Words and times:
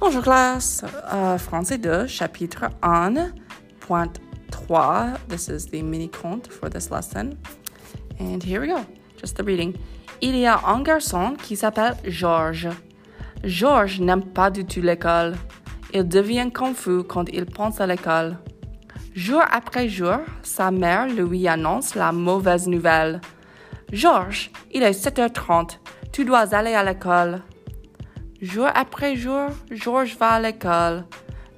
Bonjour 0.00 0.22
classe, 0.22 0.82
uh, 1.12 1.38
français 1.38 1.76
2, 1.76 2.06
chapitre 2.06 2.70
1, 2.82 3.34
point 3.80 4.10
3. 4.50 5.18
This 5.28 5.48
is 5.48 5.66
the 5.70 5.82
mini 5.82 6.08
conte 6.08 6.48
for 6.50 6.70
this 6.70 6.90
lesson. 6.90 7.36
And 8.18 8.42
here 8.42 8.62
we 8.62 8.68
go, 8.68 8.80
just 9.20 9.36
the 9.36 9.44
reading. 9.44 9.74
Il 10.22 10.38
y 10.38 10.46
a 10.46 10.58
un 10.66 10.80
garçon 10.80 11.36
qui 11.36 11.54
s'appelle 11.54 11.96
Georges. 12.04 12.70
Georges 13.44 14.00
n'aime 14.00 14.24
pas 14.24 14.50
du 14.50 14.64
tout 14.64 14.80
l'école. 14.80 15.34
Il 15.92 16.08
devient 16.08 16.50
confus 16.50 17.04
quand 17.04 17.28
il 17.30 17.44
pense 17.44 17.78
à 17.78 17.86
l'école. 17.86 18.38
Jour 19.14 19.42
après 19.52 19.90
jour, 19.90 20.20
sa 20.42 20.70
mère 20.70 21.08
lui 21.08 21.46
annonce 21.46 21.94
la 21.94 22.10
mauvaise 22.10 22.66
nouvelle. 22.66 23.20
Georges, 23.92 24.50
il 24.72 24.82
est 24.82 24.98
7h30. 24.98 25.78
Tu 26.10 26.24
dois 26.24 26.54
aller 26.54 26.72
à 26.72 26.82
l'école. 26.82 27.42
Jour 28.42 28.68
après 28.74 29.16
jour, 29.16 29.50
Georges 29.70 30.16
va 30.16 30.30
à 30.30 30.40
l'école. 30.40 31.04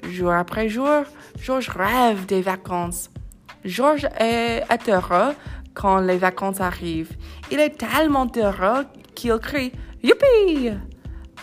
Jour 0.02 0.32
après 0.32 0.68
jour, 0.68 1.04
Georges 1.40 1.68
rêve 1.68 2.26
des 2.26 2.42
vacances. 2.42 3.08
Georges 3.64 4.08
est, 4.18 4.64
heureux 4.88 5.32
quand 5.74 6.00
les 6.00 6.16
vacances 6.16 6.60
arrivent. 6.60 7.16
Il 7.52 7.60
est 7.60 7.78
tellement 7.78 8.26
heureux 8.36 8.84
qu'il 9.14 9.38
crie 9.38 9.70
Youpi! 10.02 10.72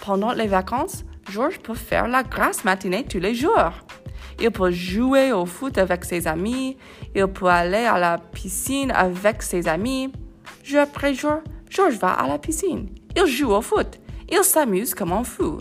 Pendant 0.01 0.33
les 0.33 0.47
vacances, 0.47 1.05
Georges 1.31 1.59
peut 1.59 1.73
faire 1.73 2.09
la 2.09 2.23
grasse 2.23 2.65
matinée 2.65 3.05
tous 3.05 3.19
les 3.19 3.33
jours. 3.33 3.71
Il 4.41 4.51
peut 4.51 4.71
jouer 4.71 5.31
au 5.31 5.45
foot 5.45 5.77
avec 5.77 6.03
ses 6.03 6.27
amis. 6.27 6.75
Il 7.15 7.27
peut 7.27 7.45
aller 7.45 7.85
à 7.85 7.97
la 7.97 8.17
piscine 8.17 8.91
avec 8.91 9.41
ses 9.41 9.69
amis. 9.69 10.11
Jour 10.65 10.81
après 10.81 11.13
jour, 11.13 11.39
Georges 11.69 11.95
va 11.95 12.11
à 12.11 12.27
la 12.27 12.39
piscine. 12.39 12.89
Il 13.15 13.25
joue 13.25 13.51
au 13.51 13.61
foot. 13.61 14.01
Il 14.31 14.43
s'amuse 14.43 14.93
comme 14.93 15.11
un 15.11 15.23
fou. 15.23 15.59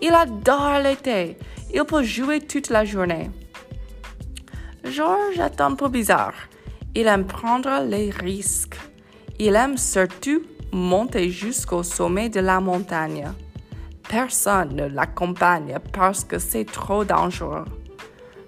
Il 0.00 0.12
adore 0.12 0.78
l'été. 0.82 1.36
Il 1.72 1.84
peut 1.84 2.02
jouer 2.02 2.40
toute 2.40 2.70
la 2.70 2.84
journée. 2.84 3.30
Georges 4.84 5.38
est 5.38 5.60
un 5.60 5.74
peu 5.74 5.88
bizarre. 5.88 6.34
Il 6.94 7.06
aime 7.06 7.26
prendre 7.26 7.82
les 7.84 8.10
risques. 8.10 8.78
Il 9.38 9.54
aime 9.54 9.76
surtout 9.76 10.42
monter 10.72 11.30
jusqu'au 11.30 11.82
sommet 11.82 12.28
de 12.28 12.40
la 12.40 12.60
montagne. 12.60 13.28
Personne 14.08 14.76
ne 14.76 14.86
l'accompagne 14.86 15.78
parce 15.92 16.24
que 16.24 16.38
c'est 16.38 16.64
trop 16.64 17.04
dangereux. 17.04 17.64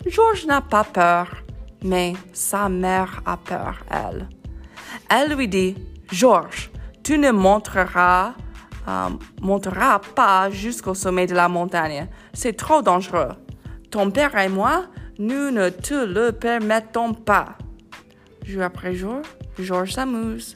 Georges 0.07 0.47
n'a 0.47 0.61
pas 0.61 0.85
peur, 0.85 1.43
mais 1.83 2.15
sa 2.33 2.69
mère 2.69 3.23
a 3.27 3.37
peur, 3.37 3.85
elle. 3.91 4.29
Elle 5.11 5.35
lui 5.35 5.49
dit, 5.49 5.75
Georges, 6.11 6.71
tu 7.03 7.19
ne 7.19 7.31
monteras, 7.31 8.35
euh, 8.89 9.11
monteras 9.43 10.01
pas 10.15 10.51
jusqu'au 10.51 10.95
sommet 10.95 11.27
de 11.27 11.35
la 11.35 11.49
montagne. 11.49 12.09
C'est 12.33 12.57
trop 12.57 12.81
dangereux. 12.81 13.33
Ton 13.91 14.11
père 14.11 14.37
et 14.39 14.49
moi, 14.49 14.87
nous 15.19 15.51
ne 15.51 15.69
te 15.69 16.07
le 16.07 16.33
permettons 16.33 17.13
pas. 17.13 17.59
Jour 18.45 18.63
après 18.63 18.95
jour, 18.95 19.21
Georges 19.59 19.93
s'amuse. 19.93 20.55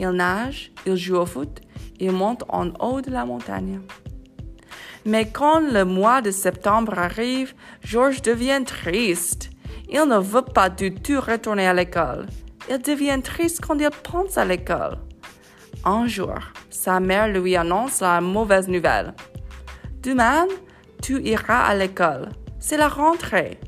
Il 0.00 0.10
nage, 0.10 0.72
il 0.86 0.96
joue 0.96 1.16
au 1.16 1.26
foot, 1.26 1.60
il 2.00 2.12
monte 2.12 2.44
en 2.48 2.68
haut 2.80 3.00
de 3.00 3.10
la 3.10 3.24
montagne. 3.24 3.80
Mais 5.04 5.28
quand 5.30 5.60
le 5.60 5.84
mois 5.84 6.20
de 6.20 6.30
septembre 6.30 6.98
arrive, 6.98 7.54
Georges 7.82 8.22
devient 8.22 8.62
triste. 8.64 9.50
Il 9.88 10.04
ne 10.04 10.18
veut 10.18 10.42
pas 10.42 10.68
du 10.68 10.94
tout 10.94 11.20
retourner 11.20 11.66
à 11.66 11.74
l'école. 11.74 12.26
Il 12.68 12.78
devient 12.78 13.20
triste 13.22 13.60
quand 13.64 13.78
il 13.78 13.88
pense 14.02 14.36
à 14.36 14.44
l'école. 14.44 14.98
Un 15.90 16.06
jour, 16.06 16.34
sa 16.68 17.00
mère 17.00 17.28
lui 17.28 17.56
annonce 17.56 18.00
la 18.00 18.20
mauvaise 18.20 18.68
nouvelle. 18.68 19.14
Demain, 20.02 20.46
tu 21.00 21.18
iras 21.22 21.64
à 21.64 21.74
l'école. 21.74 22.28
C'est 22.60 22.76
la 22.76 22.88
rentrée. 22.88 23.58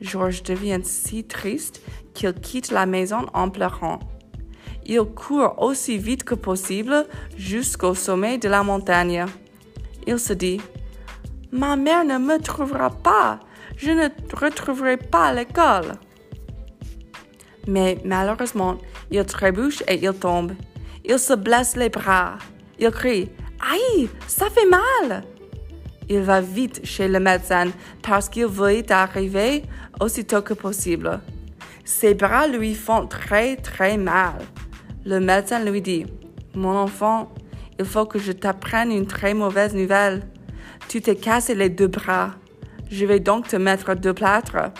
Georges 0.00 0.44
devient 0.44 0.78
si 0.84 1.24
triste 1.24 1.82
qu'il 2.14 2.34
quitte 2.34 2.70
la 2.70 2.86
maison 2.86 3.26
en 3.34 3.50
pleurant. 3.50 3.98
Il 4.86 5.00
court 5.00 5.60
aussi 5.60 5.98
vite 5.98 6.22
que 6.22 6.36
possible 6.36 7.04
jusqu'au 7.36 7.94
sommet 7.94 8.38
de 8.38 8.48
la 8.48 8.62
montagne. 8.62 9.26
Il 10.06 10.20
se 10.20 10.32
dit, 10.32 10.60
Ma 11.50 11.74
mère 11.74 12.04
ne 12.04 12.18
me 12.18 12.38
trouvera 12.38 12.90
pas, 12.90 13.40
je 13.76 13.90
ne 13.90 14.08
retrouverai 14.36 14.98
pas 14.98 15.32
l'école. 15.32 15.98
Mais 17.66 17.98
malheureusement, 18.04 18.76
il 19.10 19.24
trébuche 19.24 19.82
et 19.88 19.96
il 20.00 20.12
tombe. 20.12 20.52
Il 21.04 21.18
se 21.18 21.34
blesse 21.34 21.76
les 21.76 21.88
bras. 21.88 22.38
Il 22.78 22.90
crie 22.90 23.30
Aïe, 23.60 24.08
ça 24.26 24.48
fait 24.48 24.66
mal! 24.66 25.22
Il 26.08 26.22
va 26.22 26.40
vite 26.40 26.80
chez 26.84 27.08
le 27.08 27.20
médecin 27.20 27.68
parce 28.02 28.28
qu'il 28.28 28.46
veut 28.46 28.82
arriver 28.90 29.62
aussitôt 30.00 30.42
que 30.42 30.54
possible. 30.54 31.20
Ses 31.84 32.14
bras 32.14 32.48
lui 32.48 32.74
font 32.74 33.06
très 33.06 33.56
très 33.56 33.96
mal. 33.96 34.34
Le 35.04 35.20
médecin 35.20 35.64
lui 35.64 35.80
dit 35.80 36.06
Mon 36.54 36.76
enfant, 36.76 37.32
il 37.78 37.84
faut 37.84 38.06
que 38.06 38.18
je 38.18 38.32
t'apprenne 38.32 38.90
une 38.90 39.06
très 39.06 39.34
mauvaise 39.34 39.74
nouvelle. 39.74 40.22
Tu 40.88 41.00
t'es 41.00 41.16
cassé 41.16 41.54
les 41.54 41.68
deux 41.68 41.86
bras. 41.86 42.32
Je 42.90 43.06
vais 43.06 43.20
donc 43.20 43.46
te 43.46 43.56
mettre 43.56 43.94
deux 43.94 44.12
plâtres. 44.12 44.72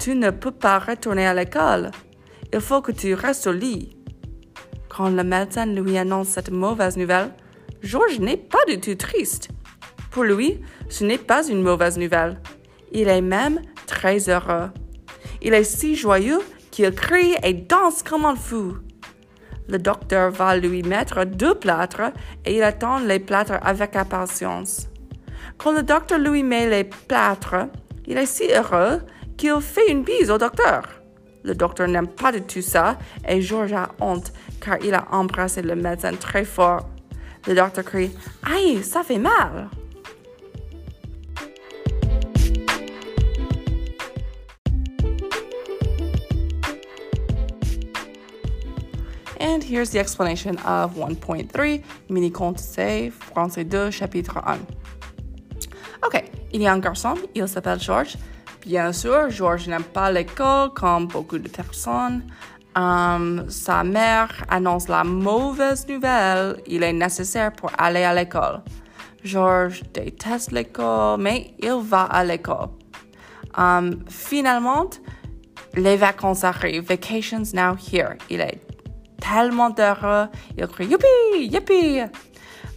Tu 0.00 0.14
ne 0.14 0.30
peux 0.30 0.50
pas 0.50 0.78
retourner 0.78 1.26
à 1.26 1.34
l'école. 1.34 1.90
Il 2.52 2.60
faut 2.60 2.80
que 2.80 2.92
tu 2.92 3.14
restes 3.14 3.46
au 3.46 3.52
lit. 3.52 3.96
Quand 4.96 5.08
le 5.08 5.24
médecin 5.24 5.66
lui 5.66 5.98
annonce 5.98 6.28
cette 6.28 6.52
mauvaise 6.52 6.96
nouvelle, 6.96 7.30
Georges 7.82 8.20
n'est 8.20 8.36
pas 8.36 8.64
du 8.68 8.78
tout 8.78 8.94
triste. 8.94 9.48
Pour 10.12 10.22
lui, 10.22 10.60
ce 10.88 11.02
n'est 11.02 11.18
pas 11.18 11.48
une 11.48 11.62
mauvaise 11.62 11.98
nouvelle. 11.98 12.40
Il 12.92 13.08
est 13.08 13.20
même 13.20 13.60
très 13.86 14.28
heureux. 14.28 14.70
Il 15.42 15.52
est 15.52 15.64
si 15.64 15.96
joyeux 15.96 16.38
qu'il 16.70 16.92
crie 16.92 17.34
et 17.42 17.54
danse 17.54 18.04
comme 18.04 18.24
un 18.24 18.36
fou. 18.36 18.76
Le 19.68 19.78
docteur 19.80 20.30
va 20.30 20.56
lui 20.56 20.84
mettre 20.84 21.24
deux 21.24 21.56
plâtres 21.56 22.12
et 22.44 22.56
il 22.56 22.62
attend 22.62 23.00
les 23.00 23.18
plâtres 23.18 23.58
avec 23.62 23.96
impatience. 23.96 24.86
Quand 25.58 25.72
le 25.72 25.82
docteur 25.82 26.20
lui 26.20 26.44
met 26.44 26.70
les 26.70 26.84
plâtres, 26.84 27.66
il 28.06 28.16
est 28.16 28.26
si 28.26 28.44
heureux 28.44 29.00
qu'il 29.36 29.60
fait 29.60 29.90
une 29.90 30.04
bise 30.04 30.30
au 30.30 30.38
docteur. 30.38 30.84
Le 31.44 31.54
docteur 31.54 31.86
n'aime 31.88 32.08
pas 32.08 32.32
du 32.32 32.40
tout 32.40 32.62
ça 32.62 32.96
et 33.28 33.42
Georges 33.42 33.74
a 33.74 33.90
honte 34.00 34.32
car 34.60 34.78
il 34.82 34.94
a 34.94 35.06
embrassé 35.12 35.60
le 35.60 35.76
médecin 35.76 36.14
très 36.14 36.44
fort. 36.44 36.88
Le 37.46 37.54
docteur 37.54 37.84
crie 37.84 38.10
Aïe, 38.42 38.82
ça 38.82 39.02
fait 39.02 39.18
mal! 39.18 39.68
And 49.38 49.62
here's 49.62 49.90
the 49.90 49.98
explanation 49.98 50.56
of 50.64 50.94
1.3, 50.94 51.82
mini 52.08 52.30
conte 52.30 52.58
C, 52.58 53.10
français 53.10 53.64
2, 53.64 53.90
chapitre 53.90 54.38
1. 54.38 54.58
Ok, 56.06 56.24
il 56.54 56.62
y 56.62 56.66
a 56.66 56.72
un 56.72 56.78
garçon, 56.78 57.14
il 57.34 57.46
s'appelle 57.46 57.78
George. 57.78 58.16
Bien 58.64 58.92
sûr, 58.92 59.28
George 59.28 59.68
n'aime 59.68 59.84
pas 59.84 60.10
l'école 60.10 60.70
comme 60.72 61.06
beaucoup 61.06 61.38
de 61.38 61.48
personnes. 61.48 62.22
Um, 62.74 63.44
sa 63.48 63.84
mère 63.84 64.44
annonce 64.48 64.88
la 64.88 65.04
mauvaise 65.04 65.86
nouvelle, 65.86 66.56
il 66.66 66.82
est 66.82 66.92
nécessaire 66.92 67.52
pour 67.52 67.70
aller 67.78 68.02
à 68.02 68.14
l'école. 68.14 68.62
George 69.22 69.82
déteste 69.92 70.50
l'école, 70.50 71.20
mais 71.20 71.54
il 71.60 71.78
va 71.82 72.04
à 72.04 72.24
l'école. 72.24 72.70
Um, 73.56 74.02
finalement, 74.08 74.90
les 75.74 75.96
vacances 75.96 76.42
arrivent. 76.42 76.86
Vacations 76.86 77.52
now 77.52 77.76
here. 77.76 78.16
Il 78.30 78.40
est 78.40 78.60
tellement 79.20 79.74
heureux. 79.78 80.28
Il 80.56 80.66
crie 80.66 80.86
Youpi! 80.86 81.48
Youpi! 81.50 82.00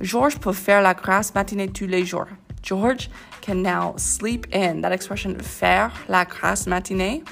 George 0.02 0.38
peut 0.38 0.54
faire 0.54 0.82
la 0.82 0.94
grasse 0.94 1.34
matinée 1.34 1.70
tous 1.70 1.88
les 1.88 2.06
jours. 2.06 2.28
George 2.62 3.10
can 3.48 3.62
now 3.64 3.96
sleep 3.96 4.46
in. 4.52 4.82
That 4.82 4.92
expression, 4.92 5.40
faire 5.40 5.92
la 6.10 6.26
grasse 6.26 6.66
matinée, 6.68 7.24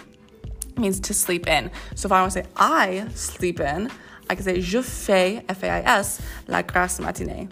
means 0.77 0.99
to 1.01 1.13
sleep 1.13 1.45
in. 1.45 1.69
So 1.95 2.07
if 2.07 2.11
I 2.13 2.21
want 2.21 2.31
to 2.33 2.39
say 2.39 2.45
I 2.55 3.05
sleep 3.13 3.59
in, 3.59 3.89
I 4.29 4.35
can 4.35 4.43
say 4.43 4.61
je 4.61 4.81
fais, 4.81 5.43
F-A-I-S, 5.49 6.21
la 6.47 6.63
grasse 6.63 6.99
matinée. 6.99 7.49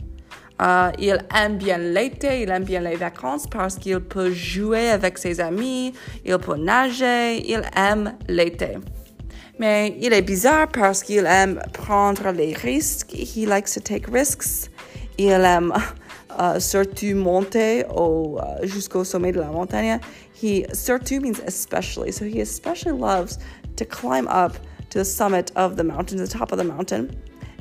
Uh, 0.59 0.91
il 0.97 1.17
aime 1.35 1.57
bien 1.57 1.77
l'été, 1.77 2.43
il 2.43 2.49
aime 2.49 2.63
bien 2.63 2.79
les 2.79 2.95
vacances 2.95 3.47
parce 3.47 3.77
qu'il 3.77 3.99
peut 3.99 4.31
jouer 4.31 4.91
avec 4.91 5.17
ses 5.17 5.41
amis, 5.41 5.93
il 6.23 6.37
peut 6.37 6.55
nager, 6.55 7.43
il 7.45 7.63
aime 7.75 8.13
l'été. 8.29 8.77
Mais 9.59 9.97
il 9.99 10.13
est 10.13 10.21
bizarre 10.21 10.69
parce 10.69 11.03
qu'il 11.03 11.25
aime 11.25 11.59
prendre 11.73 12.31
les 12.31 12.53
risques. 12.53 13.13
He 13.13 13.45
likes 13.45 13.73
to 13.73 13.81
take 13.81 14.09
risks. 14.09 14.69
Il 15.17 15.31
aime 15.31 15.73
uh, 16.37 17.13
monter 17.13 17.85
au, 17.89 18.39
uh, 18.39 18.65
jusqu'au 18.65 19.03
sommet 19.03 19.31
de 19.31 19.39
la 19.39 19.51
montagne. 19.51 19.99
He 20.33 20.65
surtout 20.73 21.21
means 21.21 21.39
especially. 21.45 22.11
So 22.11 22.25
he 22.25 22.41
especially 22.41 22.97
loves 22.97 23.39
to 23.75 23.85
climb 23.85 24.27
up 24.27 24.53
to 24.89 24.99
the 24.99 25.05
summit 25.05 25.51
of 25.55 25.75
the 25.75 25.83
mountain, 25.83 26.17
the 26.17 26.27
top 26.27 26.51
of 26.51 26.59
the 26.59 26.65
mountain. 26.65 27.09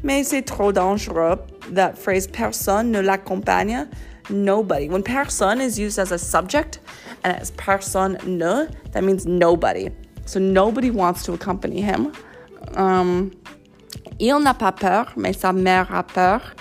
Mais 0.03 0.25
c'est 0.25 0.43
trop 0.43 0.73
dangereux. 0.73 1.39
That 1.73 1.97
phrase, 1.97 2.27
personne 2.27 2.91
ne 2.91 3.01
l'accompagne. 3.01 3.89
nobody. 4.31 4.89
When 4.89 5.03
personne 5.03 5.61
is 5.61 5.79
used 5.79 5.99
as 5.99 6.13
a 6.13 6.19
subject 6.19 6.81
and 7.25 7.37
as 7.37 7.51
personne 7.53 8.19
ne, 8.25 8.67
that 8.93 9.05
means 9.05 9.27
nobody. 9.27 9.91
So 10.27 10.39
nobody 10.39 10.91
wants 10.91 11.25
to 11.25 11.33
accompany 11.33 11.81
him. 11.81 12.13
Um, 12.75 13.33
il 14.19 14.39
n'a 14.41 14.55
pas 14.55 14.73
peur, 14.73 15.13
mais 15.17 15.33
sa 15.33 15.53
mère 15.53 15.91
a 15.93 16.03
peur. 16.03 16.55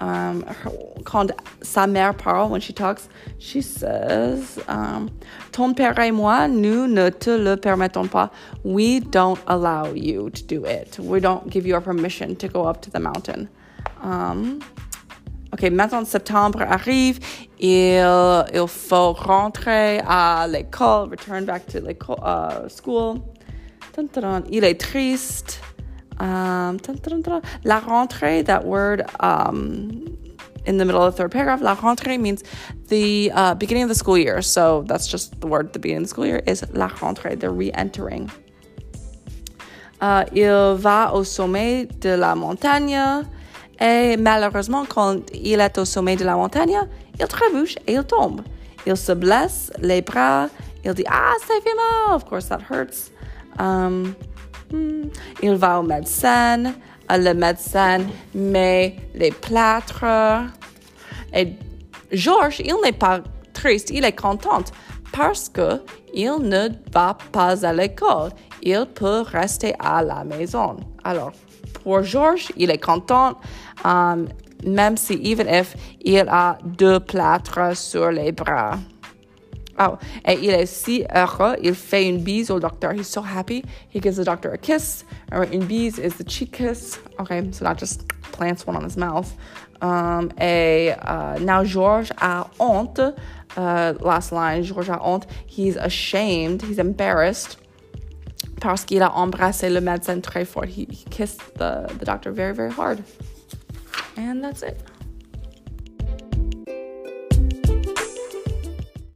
Um, 0.00 0.44
her, 0.46 0.70
quand 1.04 1.30
sa 1.62 1.86
mère 1.86 2.14
parle, 2.14 2.50
when 2.50 2.60
she 2.60 2.72
talks, 2.72 3.08
she 3.38 3.62
says, 3.62 4.58
um, 4.68 5.10
Ton 5.52 5.74
père 5.74 5.98
et 5.98 6.12
moi, 6.12 6.48
nous 6.48 6.86
ne 6.86 7.10
te 7.10 7.30
le 7.30 7.56
permettons 7.56 8.08
pas. 8.08 8.30
We 8.64 9.00
don't 9.00 9.38
allow 9.46 9.92
you 9.94 10.30
to 10.30 10.42
do 10.44 10.64
it. 10.64 10.98
We 10.98 11.20
don't 11.20 11.48
give 11.48 11.66
you 11.66 11.76
a 11.76 11.80
permission 11.80 12.36
to 12.36 12.48
go 12.48 12.64
up 12.64 12.82
to 12.82 12.90
the 12.90 13.00
mountain. 13.00 13.48
Um, 14.02 14.60
OK, 15.52 15.70
maintenant 15.70 16.06
septembre 16.06 16.60
arrive, 16.62 17.20
il, 17.58 18.44
il 18.52 18.68
faut 18.68 19.12
rentrer 19.12 20.00
à 20.06 20.46
l'école, 20.46 21.08
return 21.10 21.46
back 21.46 21.66
to 21.66 21.80
l'école, 21.80 22.18
uh, 22.22 22.68
school. 22.68 23.22
Il 24.50 24.64
est 24.64 24.78
triste. 24.78 25.60
Um, 26.18 26.78
la 27.64 27.80
rentrée, 27.80 28.44
that 28.46 28.64
word 28.64 29.02
um, 29.20 30.16
in 30.64 30.78
the 30.78 30.84
middle 30.84 31.02
of 31.02 31.14
the 31.14 31.22
third 31.22 31.30
paragraph, 31.30 31.60
la 31.60 31.76
rentrée 31.76 32.18
means 32.18 32.42
the 32.88 33.30
uh, 33.34 33.54
beginning 33.54 33.82
of 33.82 33.88
the 33.88 33.94
school 33.94 34.16
year. 34.16 34.40
So 34.42 34.84
that's 34.86 35.06
just 35.06 35.40
the 35.40 35.46
word, 35.46 35.72
the 35.72 35.78
beginning 35.78 36.02
of 36.02 36.08
the 36.08 36.14
school 36.14 36.26
year 36.26 36.42
is 36.46 36.64
la 36.72 36.88
rentrée, 36.88 37.38
the 37.38 37.50
re-entering. 37.50 38.30
Uh, 40.00 40.24
il 40.32 40.76
va 40.76 41.10
au 41.12 41.24
sommet 41.24 41.86
de 42.00 42.16
la 42.16 42.34
montagne 42.34 43.24
et 43.80 44.16
malheureusement, 44.16 44.84
quand 44.86 45.30
il 45.34 45.60
est 45.60 45.78
au 45.78 45.84
sommet 45.84 46.16
de 46.16 46.24
la 46.24 46.36
montagne, 46.36 46.78
il 47.18 47.26
trébuche 47.26 47.76
et 47.86 47.94
il 47.94 48.04
tombe. 48.04 48.42
Il 48.86 48.96
se 48.96 49.12
blesse 49.12 49.72
les 49.80 50.00
bras. 50.00 50.48
Il 50.84 50.94
dit 50.94 51.04
Ah, 51.08 51.32
ça 51.40 51.54
fait. 51.62 52.14
Of 52.14 52.24
course, 52.24 52.48
that 52.48 52.62
hurts. 52.62 53.10
Um. 53.58 54.14
Il 55.42 55.54
va 55.54 55.80
au 55.80 55.82
médecin. 55.82 56.74
Le 57.10 57.32
médecin 57.32 58.00
met 58.34 58.96
les 59.14 59.30
plâtres. 59.30 60.04
Et 61.32 61.54
Georges, 62.12 62.60
il 62.60 62.74
n'est 62.82 62.92
pas 62.92 63.20
triste, 63.52 63.90
il 63.90 64.04
est 64.04 64.18
content 64.18 64.64
parce 65.12 65.48
que 65.48 65.82
il 66.14 66.36
ne 66.40 66.68
va 66.92 67.16
pas 67.32 67.64
à 67.64 67.72
l'école. 67.72 68.30
Il 68.62 68.86
peut 68.94 69.20
rester 69.20 69.74
à 69.78 70.02
la 70.02 70.24
maison. 70.24 70.76
Alors, 71.04 71.32
pour 71.82 72.02
Georges, 72.02 72.50
il 72.56 72.70
est 72.70 72.82
content, 72.82 73.36
um, 73.84 74.26
même 74.66 74.96
si, 74.96 75.14
even 75.22 75.46
if, 75.48 75.76
il 76.00 76.26
a 76.28 76.58
deux 76.64 77.00
plâtres 77.00 77.76
sur 77.76 78.10
les 78.10 78.32
bras. 78.32 78.78
Oh, 79.78 79.98
et 80.24 80.38
il 80.42 80.50
est 80.50 80.66
si 80.66 81.04
heureux. 81.14 81.56
Il 81.62 81.74
fait 81.74 82.08
une 82.08 82.22
bise 82.22 82.50
au 82.50 82.58
docteur. 82.58 82.92
He's 82.92 83.08
so 83.08 83.22
happy. 83.22 83.64
He 83.88 84.00
gives 84.00 84.16
the 84.16 84.24
doctor 84.24 84.52
a 84.52 84.58
kiss. 84.58 85.04
Or 85.32 85.44
une 85.44 85.66
bise 85.66 85.98
is 85.98 86.14
the 86.16 86.24
cheek 86.24 86.52
kiss. 86.52 86.98
Okay, 87.20 87.50
so 87.52 87.64
not 87.64 87.78
just 87.78 88.08
plants 88.32 88.66
one 88.66 88.76
on 88.76 88.84
his 88.84 88.96
mouth. 88.96 89.34
Um, 89.82 90.32
et 90.38 90.96
uh, 91.02 91.38
now 91.40 91.62
George 91.64 92.10
a 92.18 92.46
honte. 92.58 93.14
Uh, 93.56 93.94
last 94.00 94.32
line, 94.32 94.62
George 94.62 94.88
a 94.88 94.98
honte. 94.98 95.26
He's 95.46 95.76
ashamed. 95.76 96.62
He's 96.62 96.78
embarrassed. 96.78 97.58
Parce 98.60 98.84
qu'il 98.86 99.02
a 99.02 99.10
embrassé 99.10 99.70
le 99.70 99.80
médecin 99.80 100.22
très 100.22 100.46
fort. 100.46 100.64
He, 100.64 100.86
he 100.90 101.04
kissed 101.10 101.40
the, 101.56 101.86
the 101.98 102.06
doctor 102.06 102.32
very, 102.32 102.54
very 102.54 102.70
hard. 102.70 103.04
And 104.16 104.42
that's 104.42 104.62
it. 104.62 104.80